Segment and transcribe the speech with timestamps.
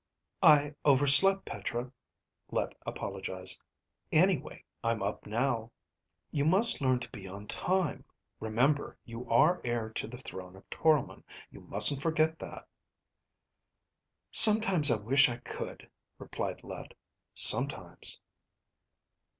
[0.41, 1.91] "I overslept, Petra,"
[2.49, 3.61] Let apologized.
[4.11, 5.73] "Anyway, I'm up now."
[6.31, 8.03] "You must learn to be on time.
[8.39, 11.23] Remember, you are heir to the throne of Toromon.
[11.51, 12.67] You mustn't forget that."
[14.31, 15.87] "Sometimes I wish I could,"
[16.17, 16.95] replied Let.
[17.35, 18.19] "Sometimes."